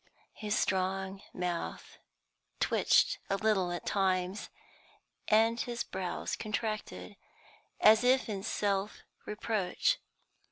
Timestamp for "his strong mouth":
0.33-1.99